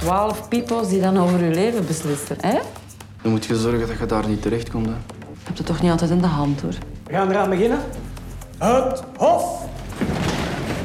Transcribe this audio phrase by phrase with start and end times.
[0.00, 2.36] twaalf peoples die dan over je leven beslissen.
[2.40, 2.58] Hè?
[3.22, 4.86] Dan moet je zorgen dat je daar niet terechtkomt.
[4.86, 4.92] Hè.
[4.92, 4.96] Je
[5.42, 6.74] hebt het toch niet altijd in de hand, hoor.
[7.06, 7.78] We gaan eraan beginnen.
[8.58, 9.68] Het Hof.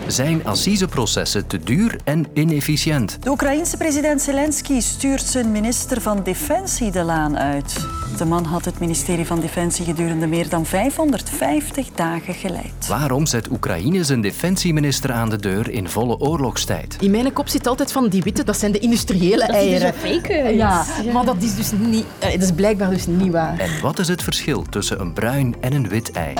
[0.07, 3.23] Zijn assiseprocessen te duur en inefficiënt?
[3.23, 7.94] De Oekraïense president Zelensky stuurt zijn minister van Defensie de laan uit.
[8.17, 12.87] De man had het ministerie van Defensie gedurende meer dan 550 dagen geleid.
[12.87, 16.97] Waarom zet Oekraïne zijn defensieminister aan de deur in volle oorlogstijd?
[17.01, 19.81] In mijn kop zit altijd van die witte, dat zijn de industriële eieren.
[19.81, 23.05] Dat is dus fake ja, maar dat is dus niet, eh, dat is blijkbaar dus
[23.07, 23.59] niet waar.
[23.59, 26.33] En wat is het verschil tussen een bruin en een wit ei?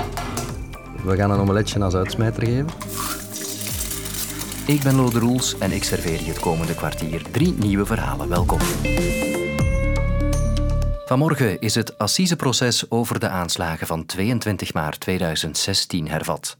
[1.04, 2.68] We gaan een omeletje als uitsmijter geven.
[4.66, 8.30] Ik ben Lode Roels en ik serveer je het komende kwartier drie nieuwe verhalen.
[8.30, 8.60] Welkom.
[11.16, 16.58] Vanmorgen is het assiseproces over de aanslagen van 22 maart 2016 hervat.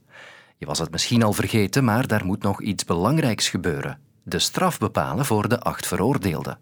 [0.56, 3.98] Je was het misschien al vergeten, maar daar moet nog iets belangrijks gebeuren.
[4.22, 6.58] De straf bepalen voor de acht veroordeelden.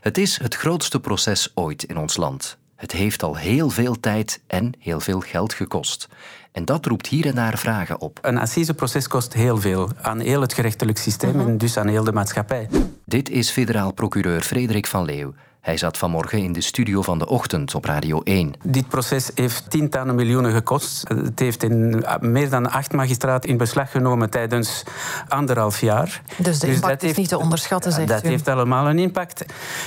[0.00, 2.58] Het is het grootste proces ooit in ons land.
[2.76, 6.08] Het heeft al heel veel tijd en heel veel geld gekost.
[6.52, 8.18] En dat roept hier en daar vragen op.
[8.22, 12.12] Een assiseproces kost heel veel aan heel het gerechtelijk systeem en dus aan heel de
[12.12, 12.68] maatschappij.
[13.04, 15.34] Dit is federaal procureur Frederik van Leeuw.
[15.66, 18.52] Hij zat vanmorgen in de studio van de ochtend op Radio 1.
[18.62, 21.08] Dit proces heeft tientallen miljoenen gekost.
[21.08, 24.82] Het heeft in meer dan acht magistraten in beslag genomen tijdens
[25.28, 26.22] anderhalf jaar.
[26.36, 28.28] Dus de impact is niet te onderschatten, zegt Dat u.
[28.28, 29.44] heeft allemaal een impact.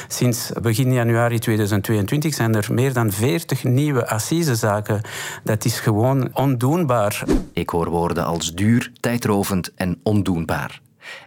[0.08, 5.02] Sinds begin januari 2022 zijn er meer dan 40 nieuwe assisezaken.
[5.44, 7.24] Dat is gewoon ondoenbaar.
[7.54, 10.82] Ik hoor woorden als duur, tijdrovend en ondoenbaar.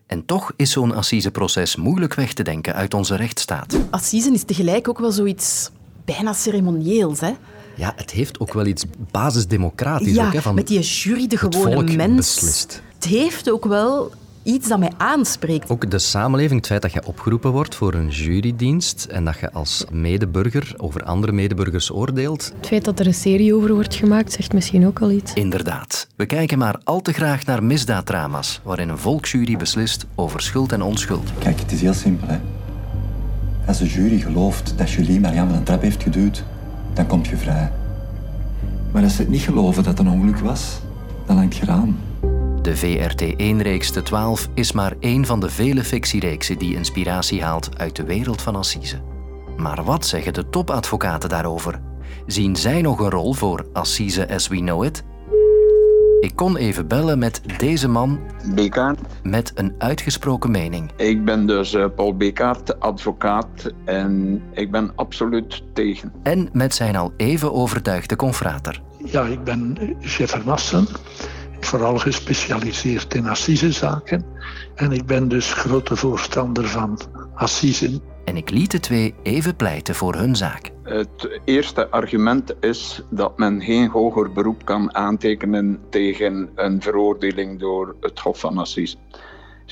[0.06, 3.76] En toch is zo'n assiseproces moeilijk weg te denken uit onze rechtsstaat.
[3.90, 5.70] Assisen is tegelijk ook wel zoiets
[6.04, 7.32] bijna ceremonieels, hè?
[7.76, 10.14] Ja, het heeft ook wel iets basisdemocratisch.
[10.14, 12.16] Ja, ook, hè, van met die jury, de gewone mens.
[12.16, 12.82] beslist.
[12.94, 15.70] Het heeft ook wel iets dat mij aanspreekt.
[15.70, 19.52] Ook de samenleving, het feit dat je opgeroepen wordt voor een jurydienst en dat je
[19.52, 22.52] als medeburger over andere medeburgers oordeelt.
[22.56, 25.32] Het feit dat er een serie over wordt gemaakt, zegt misschien ook al iets.
[25.32, 30.72] Inderdaad, we kijken maar al te graag naar misdaaddrama's waarin een volksjury beslist over schuld
[30.72, 31.30] en onschuld.
[31.38, 32.28] Kijk, het is heel simpel.
[32.28, 32.38] Hè.
[33.66, 36.44] Als de jury gelooft dat Julie Marianne een trap heeft geduwd,
[36.92, 37.72] dan kom je vrij.
[38.92, 40.80] Maar als ze het niet geloven dat het een ongeluk was,
[41.26, 41.96] dan hangt je eraan.
[42.62, 47.96] De VRT1-reeks De 12 is maar één van de vele fictiereeksen die inspiratie haalt uit
[47.96, 49.00] de wereld van Assise.
[49.56, 51.80] Maar wat zeggen de topadvocaten daarover?
[52.26, 55.04] Zien zij nog een rol voor Assise as we know it?
[56.20, 58.20] Ik kon even bellen met deze man
[58.54, 59.00] Bekaert.
[59.22, 60.90] met een uitgesproken mening.
[60.96, 66.12] Ik ben dus eh, Paul Bekaert, advocaat en ik ben absoluut tegen.
[66.22, 68.82] En met zijn al even overtuigde confrater.
[69.04, 70.86] Ja, ik ben chef Massen,
[71.66, 74.24] vooral gespecialiseerd in assisezaken.
[74.74, 76.98] En ik ben dus grote voorstander van
[77.34, 78.00] assisen.
[78.24, 80.70] En ik liet de twee even pleiten voor hun zaak.
[80.82, 87.96] Het eerste argument is dat men geen hoger beroep kan aantekenen tegen een veroordeling door
[88.00, 88.96] het Hof van Assise.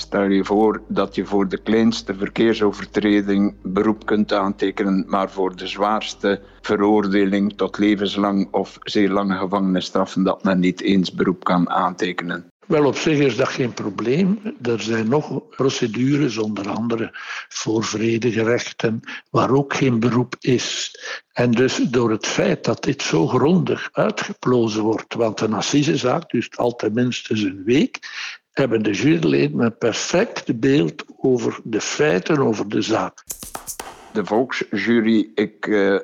[0.01, 5.67] Stel je voor dat je voor de kleinste verkeersovertreding beroep kunt aantekenen, maar voor de
[5.67, 12.51] zwaarste veroordeling tot levenslang of zeer lange gevangenisstraffen dat men niet eens beroep kan aantekenen.
[12.67, 14.41] Wel, op zich is dat geen probleem.
[14.63, 17.11] Er zijn nog procedures, onder andere
[17.49, 19.01] voor vredegerechten,
[19.31, 20.95] waar ook geen beroep is.
[21.33, 26.57] En dus door het feit dat dit zo grondig uitgeplozen wordt, want een assisezaak duurt
[26.57, 27.99] altijd minstens een week,
[28.53, 33.25] hebben de juryleden een perfect beeld over de feiten, over de zaak.
[34.13, 35.97] De volksjury, ik eh,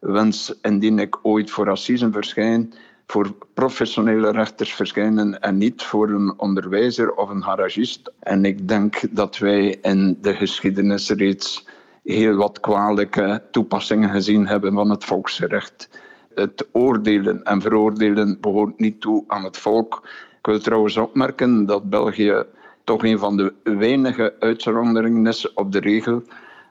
[0.00, 2.74] wens indien ik ooit voor assisen verschijn,
[3.06, 8.12] voor professionele rechters verschijnen en niet voor een onderwijzer of een garagist.
[8.20, 11.66] En ik denk dat wij in de geschiedenis reeds
[12.04, 15.88] heel wat kwalijke toepassingen gezien hebben van het volksrecht.
[16.34, 20.08] Het oordelen en veroordelen behoort niet toe aan het volk.
[20.44, 22.44] Ik wil trouwens opmerken dat België
[22.84, 26.22] toch een van de weinige uitzonderingen is op de regel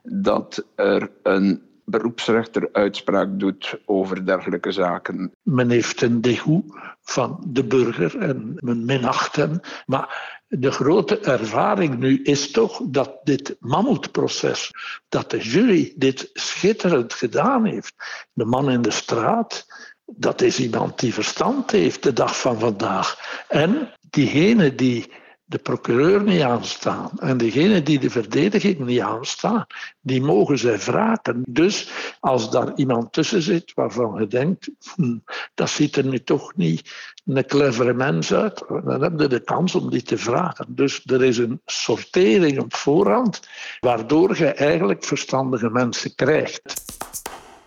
[0.03, 5.31] dat er een beroepsrechter uitspraak doet over dergelijke zaken.
[5.41, 6.63] Men heeft een degoe
[7.01, 9.59] van de burger en men minacht hem.
[9.85, 14.71] Maar de grote ervaring nu is toch dat dit mammoetproces,
[15.09, 17.93] dat de jury dit schitterend gedaan heeft.
[18.33, 19.65] De man in de straat,
[20.05, 23.17] dat is iemand die verstand heeft de dag van vandaag.
[23.47, 25.11] En diegene die
[25.53, 27.09] de procureur niet aanstaan.
[27.19, 29.65] En degene die de verdediging niet aanstaan,
[30.01, 31.43] die mogen zij vragen.
[31.47, 35.17] Dus als daar iemand tussen zit waarvan je denkt, hm,
[35.53, 36.91] dat ziet er nu toch niet
[37.25, 40.65] een clevere mens uit, dan heb je de kans om die te vragen.
[40.69, 43.47] Dus er is een sortering op voorhand,
[43.79, 46.61] waardoor je eigenlijk verstandige mensen krijgt.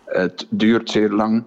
[0.05, 1.45] Het duurt zeer lang.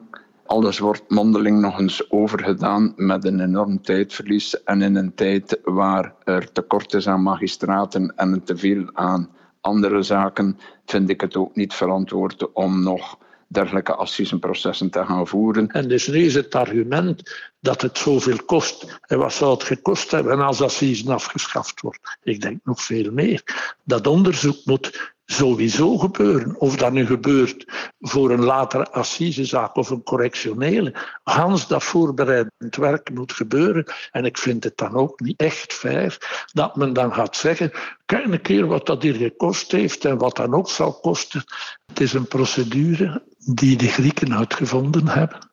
[0.50, 6.14] Alles wordt mondeling nog eens overgedaan met een enorm tijdverlies en in een tijd waar
[6.24, 9.30] er tekort is aan magistraten en te veel aan
[9.60, 13.18] andere zaken, vind ik het ook niet verantwoord om nog
[13.48, 15.68] dergelijke assisenprocessen te gaan voeren.
[15.68, 18.98] En dus nu is het argument dat het zoveel kost.
[19.06, 22.18] En wat zou het gekost hebben als assisen afgeschaft wordt?
[22.22, 23.42] Ik denk nog veel meer.
[23.84, 26.60] Dat onderzoek moet sowieso gebeuren.
[26.60, 27.64] Of dat nu gebeurt
[28.00, 30.94] voor een latere assisezaak of een correctionele.
[31.22, 33.84] Hans, dat voorbereidend werk moet gebeuren.
[34.10, 36.18] En ik vind het dan ook niet echt fair
[36.52, 37.70] dat men dan gaat zeggen:
[38.06, 41.44] kijk een keer wat dat hier gekost heeft en wat dan ook zal kosten.
[41.86, 45.48] Het is een procedure die de Grieken uitgevonden hebben.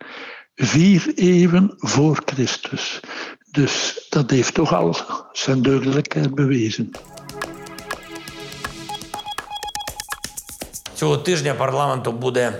[0.56, 3.00] Vier eeuwen voor Christus.
[3.52, 4.96] Dus dat heeft toch al
[5.32, 6.92] zijn deugdelijkheid bewezen.
[10.98, 12.54] Цього тижня парламенту буде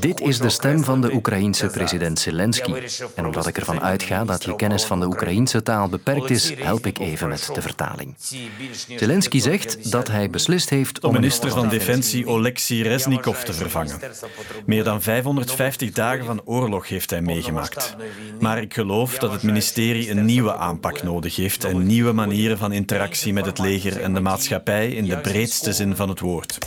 [0.00, 2.72] Dit is de stem van de Oekraïense president Zelensky.
[3.14, 6.86] En omdat ik ervan uitga dat je kennis van de Oekraïense taal beperkt is, help
[6.86, 8.14] ik even met de vertaling.
[8.96, 14.00] Zelensky zegt dat hij beslist heeft om minister van Defensie Oleksiy Reznikov te vervangen.
[14.66, 17.96] Meer dan 550 dagen van oorlog heeft hij meegemaakt.
[18.40, 22.72] Maar ik geloof dat het ministerie een nieuwe aanpak nodig heeft en nieuwe manieren van
[22.72, 26.58] interactie met het leger en de maatschappij in de breedste zin van het woord.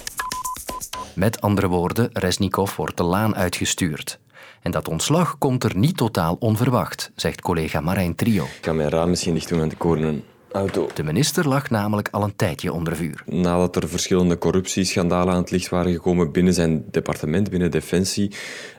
[1.16, 4.20] Met andere woorden, Resnikov wordt de laan uitgestuurd.
[4.62, 8.44] En dat ontslag komt er niet totaal onverwacht, zegt collega Marijn Trio.
[8.44, 10.88] Ik ga mijn raam misschien niet doen, want ik hoor een auto.
[10.94, 13.24] De minister lag namelijk al een tijdje onder vuur.
[13.26, 18.32] Nadat er verschillende corruptieschandalen aan het licht waren gekomen binnen zijn departement, binnen Defensie.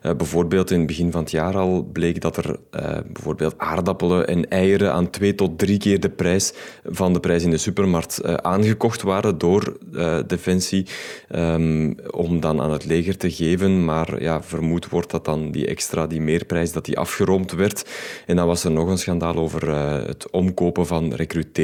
[0.02, 4.26] Uh, bijvoorbeeld in het begin van het jaar al bleek dat er uh, bijvoorbeeld aardappelen
[4.26, 6.52] en eieren aan twee tot drie keer de prijs
[6.84, 9.76] van de prijs in de supermarkt uh, aangekocht waren door
[10.26, 10.86] Defensie
[11.34, 13.84] um, om dan aan het leger te geven.
[13.84, 17.90] Maar ja, vermoed wordt dat dan die extra, die meerprijs, dat die afgeroomd werd.
[18.26, 19.70] En dan was er nog een schandaal over
[20.06, 21.63] het omkopen van recruteren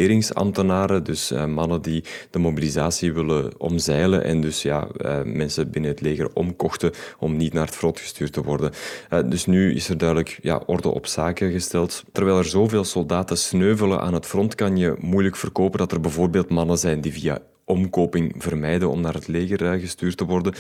[1.03, 6.01] dus uh, mannen die de mobilisatie willen omzeilen en dus ja, uh, mensen binnen het
[6.01, 8.71] leger omkochten om niet naar het front gestuurd te worden.
[9.11, 12.05] Uh, dus nu is er duidelijk ja, orde op zaken gesteld.
[12.13, 16.49] Terwijl er zoveel soldaten sneuvelen aan het front, kan je moeilijk verkopen dat er bijvoorbeeld
[16.49, 17.39] mannen zijn die via
[17.71, 20.55] omkoping vermijden om naar het leger gestuurd te worden.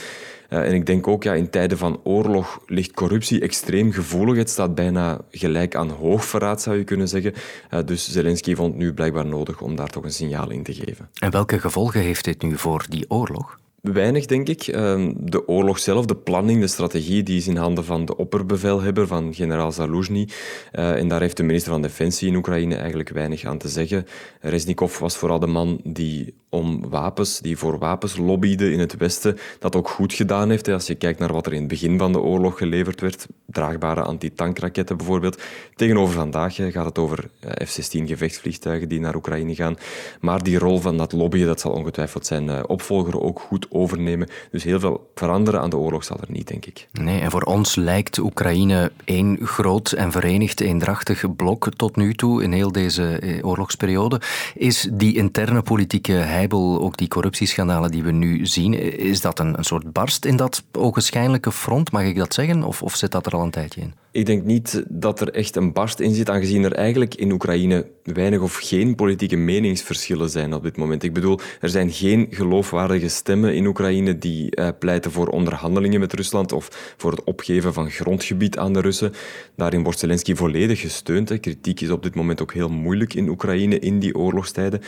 [0.51, 4.37] Uh, en ik denk ook, ja, in tijden van oorlog ligt corruptie extreem gevoelig.
[4.37, 7.33] Het staat bijna gelijk aan hoogverraad, zou je kunnen zeggen.
[7.71, 11.11] Uh, dus Zelensky vond nu blijkbaar nodig om daar toch een signaal in te geven.
[11.19, 13.59] En welke gevolgen heeft dit nu voor die oorlog?
[13.83, 14.63] Weinig, denk ik.
[14.63, 19.07] Ehm, de oorlog zelf, de planning, de strategie, die is in handen van de opperbevelhebber,
[19.07, 20.29] van generaal Zaluzhny.
[20.73, 24.07] Uh, en daar heeft de minister van Defensie in Oekraïne eigenlijk weinig aan te zeggen.
[24.41, 29.39] Reznikov was vooral de man die om wapens, die voor wapens lobbyde in het Westen,
[29.59, 30.69] dat ook goed gedaan heeft.
[30.69, 34.03] Als je kijkt naar wat er in het begin van de oorlog geleverd werd, draagbare
[34.03, 35.43] antitankraketten bijvoorbeeld.
[35.75, 39.77] Tegenover vandaag gaat het over eh, F-16 gevechtsvliegtuigen die naar Oekraïne gaan.
[40.21, 44.29] Maar die rol van dat lobbyen, dat zal ongetwijfeld zijn eh, opvolger ook goed overnemen.
[44.51, 46.89] Dus heel veel veranderen aan de oorlog zal er niet, denk ik.
[46.93, 52.43] Nee, en voor ons lijkt Oekraïne één groot en verenigd, eendrachtig blok tot nu toe
[52.43, 54.21] in heel deze eh, oorlogsperiode.
[54.55, 59.59] Is die interne politieke heibel, ook die corruptieschandalen die we nu zien, is dat een,
[59.59, 62.63] een soort barst in dat ogenschijnlijke front, mag ik dat zeggen?
[62.63, 63.95] Of, of zit dat er al een tijdje in?
[64.13, 67.87] Ik denk niet dat er echt een barst in zit, aangezien er eigenlijk in Oekraïne
[68.13, 71.03] weinig of geen politieke meningsverschillen zijn op dit moment.
[71.03, 76.13] Ik bedoel, er zijn geen geloofwaardige stemmen in Oekraïne die uh, pleiten voor onderhandelingen met
[76.13, 79.13] Rusland of voor het opgeven van grondgebied aan de Russen.
[79.57, 81.41] Daarin wordt Zelensky volledig gesteund.
[81.41, 84.81] Kritiek is op dit moment ook heel moeilijk in Oekraïne in die oorlogstijden.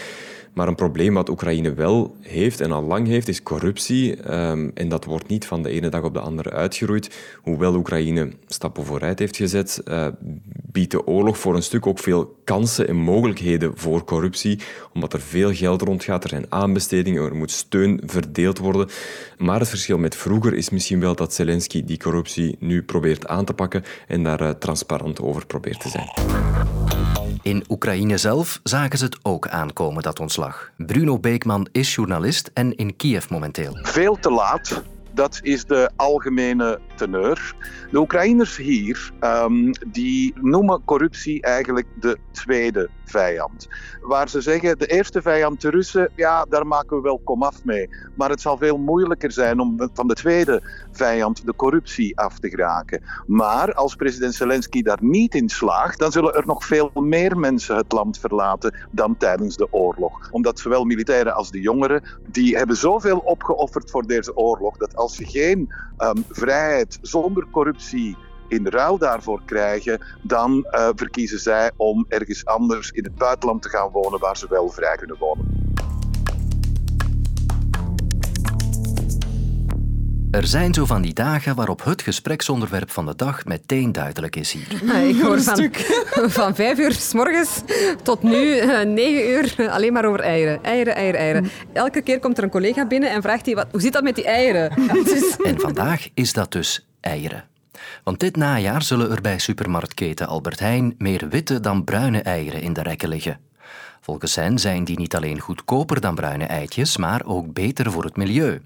[0.52, 4.32] Maar een probleem wat Oekraïne wel heeft en al lang heeft, is corruptie.
[4.32, 7.14] Um, en dat wordt niet van de ene dag op de andere uitgeroeid.
[7.42, 10.06] Hoewel Oekraïne stappen vooruit heeft gezet, uh,
[10.72, 14.58] biedt de oorlog voor een stuk ook veel kansen en mogelijkheden voor corruptie.
[14.94, 18.88] Omdat er veel geld rondgaat, er zijn aanbestedingen, er moet steun verdeeld worden.
[19.38, 23.44] Maar het verschil met vroeger is misschien wel dat Zelensky die corruptie nu probeert aan
[23.44, 26.91] te pakken en daar uh, transparant over probeert te zijn.
[27.42, 30.70] In Oekraïne zelf zagen ze het ook aankomen, dat ontslag.
[30.76, 33.78] Bruno Beekman is journalist en in Kiev momenteel.
[33.82, 34.82] Veel te laat
[35.14, 37.54] Dat is de algemene teneur.
[37.90, 43.68] De Oekraïners hier um, die noemen corruptie eigenlijk de tweede vijand.
[44.00, 47.88] Waar ze zeggen, de eerste vijand, de Russen, ja, daar maken we wel komaf mee.
[48.16, 52.48] Maar het zal veel moeilijker zijn om van de tweede vijand, de corruptie, af te
[52.48, 53.02] geraken.
[53.26, 57.76] Maar als president Zelensky daar niet in slaagt, dan zullen er nog veel meer mensen
[57.76, 60.28] het land verlaten dan tijdens de oorlog.
[60.30, 65.16] Omdat zowel militairen als de jongeren, die hebben zoveel opgeofferd voor deze oorlog, dat als
[65.16, 68.16] je geen um, vrijheid zonder corruptie
[68.48, 73.68] in ruil daarvoor krijgen, dan uh, verkiezen zij om ergens anders in het buitenland te
[73.68, 75.61] gaan wonen waar ze wel vrij kunnen wonen.
[80.32, 84.52] Er zijn zo van die dagen waarop het gespreksonderwerp van de dag meteen duidelijk is
[84.52, 85.06] hier.
[85.08, 85.70] ik hoor van,
[86.38, 87.62] van vijf uur s morgens
[88.02, 90.64] tot nu uh, negen uur alleen maar over eieren.
[90.64, 91.50] Eieren, eieren, eieren.
[91.72, 94.14] Elke keer komt er een collega binnen en vraagt hij, wat, hoe zit dat met
[94.14, 94.72] die eieren?
[95.44, 97.44] En vandaag is dat dus eieren.
[98.04, 102.72] Want dit najaar zullen er bij supermarktketen Albert Heijn meer witte dan bruine eieren in
[102.72, 103.38] de rekken liggen.
[104.00, 108.16] Volgens hen zijn die niet alleen goedkoper dan bruine eitjes, maar ook beter voor het
[108.16, 108.60] milieu.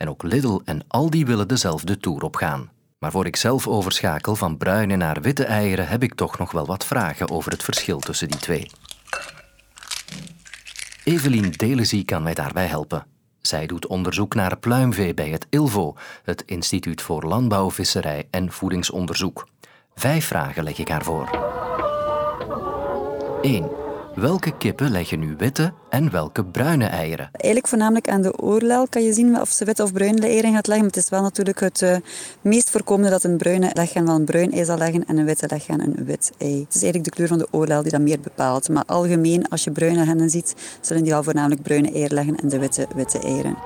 [0.00, 2.70] En ook Lidl en Aldi willen dezelfde toer opgaan.
[2.98, 6.66] Maar voor ik zelf overschakel van bruine naar witte eieren heb ik toch nog wel
[6.66, 8.70] wat vragen over het verschil tussen die twee.
[11.04, 13.06] Evelien Delezie kan mij daarbij helpen.
[13.40, 19.48] Zij doet onderzoek naar pluimvee bij het ILVO, het Instituut voor Landbouw, Visserij en Voedingsonderzoek.
[19.94, 21.30] Vijf vragen leg ik haar voor.
[23.42, 23.79] 1.
[24.14, 27.28] Welke kippen leggen nu witte en welke bruine eieren?
[27.32, 30.66] Eigenlijk voornamelijk aan de oorlel kan je zien of ze witte of bruine eieren gaat
[30.66, 30.84] leggen.
[30.84, 31.96] Maar het is wel natuurlijk het uh,
[32.40, 35.46] meest voorkomende dat een bruine leggen wel een bruin ei zal leggen en een witte
[35.48, 36.60] leggen een wit ei.
[36.60, 38.68] Het is eigenlijk de kleur van de oorlel die dat meer bepaalt.
[38.68, 42.48] Maar algemeen, als je bruine hennen ziet, zullen die al voornamelijk bruine eieren leggen en
[42.48, 43.56] de witte witte eieren.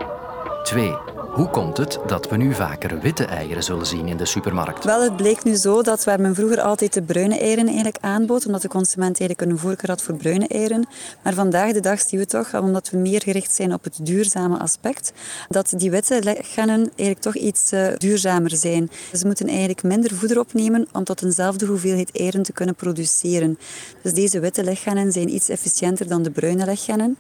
[0.65, 1.14] 2.
[1.35, 4.85] Hoe komt het dat we nu vaker witte eieren zullen zien in de supermarkt?
[4.85, 8.47] Wel, het bleek nu zo dat waar men vroeger altijd de bruine eieren eigenlijk aanbood,
[8.47, 10.87] omdat de consument eigenlijk een voorkeur had voor bruine eieren.
[11.23, 14.59] Maar vandaag de dag zien we toch, omdat we meer gericht zijn op het duurzame
[14.59, 15.13] aspect,
[15.49, 18.91] dat die witte leggenen eigenlijk toch iets uh, duurzamer zijn.
[19.13, 23.59] Ze moeten eigenlijk minder voeder opnemen om tot eenzelfde hoeveelheid eieren te kunnen produceren.
[24.03, 27.17] Dus deze witte leggennen zijn iets efficiënter dan de bruine leggennen.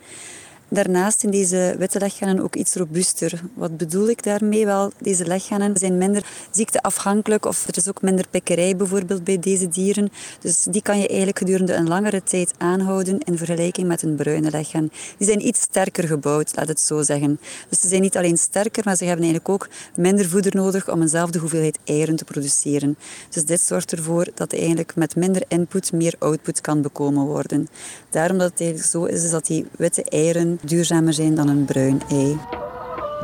[0.75, 3.43] Daarnaast zijn deze witte legganen ook iets robuuster.
[3.55, 4.67] Wat bedoel ik daarmee?
[4.67, 9.69] Wel, deze legganen zijn minder ziekteafhankelijk of er is ook minder pikkerij bijvoorbeeld bij deze
[9.69, 10.11] dieren.
[10.41, 14.51] Dus die kan je eigenlijk gedurende een langere tijd aanhouden in vergelijking met een bruine
[14.51, 14.91] leggaan.
[15.19, 17.41] Die zijn iets sterker gebouwd, laat het zo zeggen.
[17.69, 21.01] Dus ze zijn niet alleen sterker, maar ze hebben eigenlijk ook minder voeder nodig om
[21.01, 22.97] eenzelfde hoeveelheid eieren te produceren.
[23.31, 27.69] Dus dit zorgt ervoor dat eigenlijk met minder input meer output kan bekomen worden.
[28.11, 31.65] Daarom dat het eigenlijk zo is, is dat die witte eieren duurzamer zijn dan een
[31.65, 32.39] bruin ei.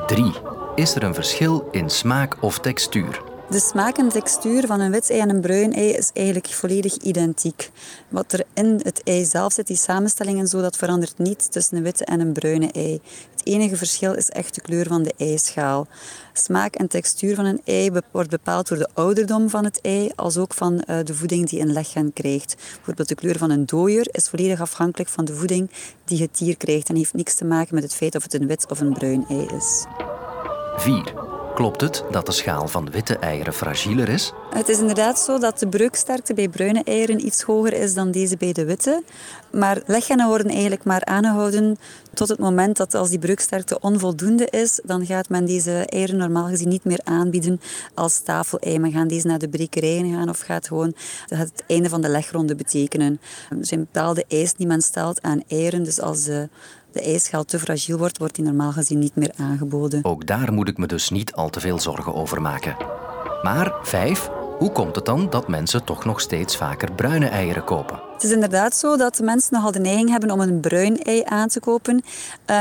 [0.06, 0.32] 3.
[0.74, 3.22] Is er een verschil in smaak of textuur?
[3.50, 6.96] De smaak en textuur van een wit ei en een bruin ei is eigenlijk volledig
[6.96, 7.70] identiek.
[8.08, 11.76] Wat er in het ei zelf zit, die samenstelling en zo, dat verandert niet tussen
[11.76, 13.00] een witte en een bruine ei.
[13.40, 15.86] Het enige verschil is echt de kleur van de eischaal.
[16.32, 20.36] Smaak en textuur van een ei wordt bepaald door de ouderdom van het ei, als
[20.36, 22.56] ook van eh, de voeding die een leggen krijgt.
[22.74, 25.70] Bijvoorbeeld de kleur van een dooier is volledig afhankelijk van de voeding
[26.04, 28.46] die het dier krijgt en heeft niks te maken met het feit of het een
[28.46, 29.84] wit of een bruin ei is.
[30.76, 31.39] 4.
[31.60, 34.32] Klopt het dat de schaal van witte eieren fragieler is?
[34.54, 38.36] Het is inderdaad zo dat de breuksterkte bij bruine eieren iets hoger is dan deze
[38.36, 39.02] bij de witte.
[39.52, 41.78] Maar leggennen worden eigenlijk maar aangehouden
[42.14, 46.46] tot het moment dat als die breuksterkte onvoldoende is, dan gaat men deze eieren normaal
[46.46, 47.60] gezien niet meer aanbieden
[47.94, 48.78] als tafelei.
[48.78, 50.94] Men gaat deze naar de brekerijen gaan of gaat gewoon
[51.26, 53.20] het einde van de legronde betekenen.
[53.50, 55.82] Er zijn bepaalde eisen die men stelt aan eieren.
[55.82, 56.48] Dus als de
[56.92, 60.04] de ijsschaal te fragiel wordt, wordt die normaal gezien niet meer aangeboden.
[60.04, 62.76] Ook daar moet ik me dus niet al te veel zorgen over maken.
[63.42, 68.09] Maar vijf, hoe komt het dan dat mensen toch nog steeds vaker bruine eieren kopen?
[68.20, 71.48] Het is inderdaad zo dat mensen nogal de neiging hebben om een bruin ei aan
[71.48, 71.94] te kopen.
[71.94, 72.02] Um,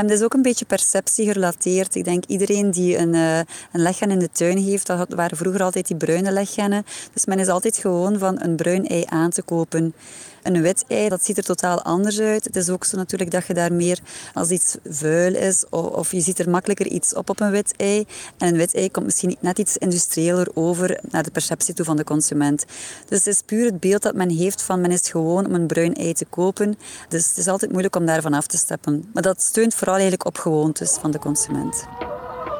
[0.02, 1.94] dat is ook een beetje perceptie gerelateerd.
[1.94, 3.46] Ik denk iedereen die een, uh, een
[3.80, 6.84] leggen in de tuin heeft, dat waren vroeger altijd die bruine leggennen.
[7.12, 9.94] Dus men is altijd gewoon van een bruin ei aan te kopen.
[10.42, 12.44] Een wit ei, dat ziet er totaal anders uit.
[12.44, 13.98] Het is ook zo natuurlijk dat je daar meer
[14.34, 17.74] als iets vuil is of, of je ziet er makkelijker iets op op een wit
[17.76, 18.06] ei.
[18.38, 21.96] En een wit ei komt misschien net iets industrieeler over naar de perceptie toe van
[21.96, 22.64] de consument.
[23.08, 25.66] Dus het is puur het beeld dat men heeft van men is gewoon om een
[25.66, 26.78] bruin ei te kopen.
[27.08, 29.10] Dus het is altijd moeilijk om daarvan af te stappen.
[29.12, 31.86] Maar dat steunt vooral eigenlijk op gewoontes van de consument.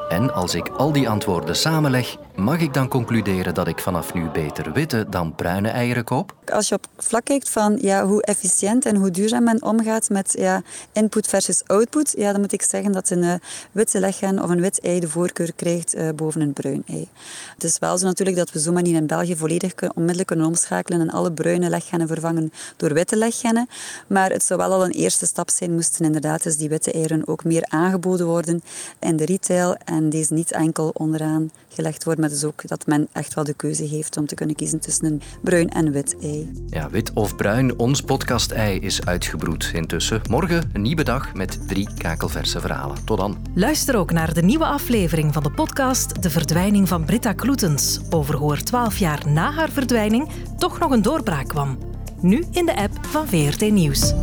[0.09, 4.29] En als ik al die antwoorden samenleg, Mag ik dan concluderen dat ik vanaf nu
[4.29, 6.35] beter witte dan bruine eieren koop?
[6.51, 10.35] Als je op vlak kijkt van ja, hoe efficiënt en hoe duurzaam men omgaat met
[10.37, 10.61] ja,
[10.93, 13.33] input versus output, ja, dan moet ik zeggen dat een uh,
[13.71, 17.07] witte leggen of een wit ei de voorkeur krijgt uh, boven een bruin ei.
[17.53, 21.01] Het is wel zo natuurlijk dat we zomaar niet in België volledig onmiddellijk kunnen omschakelen
[21.01, 23.67] en alle bruine leggennen vervangen door witte leggennen.
[24.07, 27.27] Maar het zou wel al een eerste stap zijn, moesten inderdaad dus die witte eieren
[27.27, 28.63] ook meer aangeboden worden
[28.99, 33.33] in de retail en deze niet enkel onderaan gelegd worden, dus ook dat men echt
[33.33, 36.51] wel de keuze heeft om te kunnen kiezen tussen een bruin en wit ei.
[36.69, 40.21] Ja, wit of bruin, ons podcast-ei is uitgebroed intussen.
[40.29, 43.05] Morgen een nieuwe dag met drie kakelverse verhalen.
[43.05, 43.37] Tot dan.
[43.53, 48.35] Luister ook naar de nieuwe aflevering van de podcast De Verdwijning van Britta Kloetens, over
[48.35, 51.77] hoe er twaalf jaar na haar verdwijning toch nog een doorbraak kwam.
[52.21, 54.13] Nu in de app van VRT Nieuws.